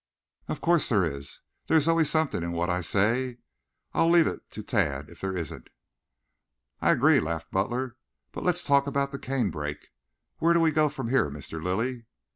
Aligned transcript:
"Of 0.47 0.61
course 0.61 0.89
there 0.89 1.03
is. 1.05 1.41
There 1.67 1.77
is 1.77 1.87
always 1.87 2.09
something 2.09 2.41
in 2.41 2.53
what 2.53 2.71
I 2.71 2.81
say. 2.81 3.37
I'll 3.93 4.09
leave 4.09 4.25
it 4.25 4.41
to 4.49 4.63
Tad, 4.63 5.09
if 5.11 5.21
there 5.21 5.37
isn't." 5.37 5.67
"I 6.81 6.89
agree," 6.89 7.19
laughed 7.19 7.51
Butler. 7.51 7.97
"But 8.31 8.43
let's 8.43 8.63
talk 8.63 8.87
about 8.87 9.11
the 9.11 9.19
canebrake. 9.19 9.89
Where 10.39 10.55
do 10.55 10.59
we 10.59 10.71
go 10.71 10.89
from 10.89 11.09
here, 11.09 11.29
Mr. 11.29 11.61
Lilly?" 11.63 12.07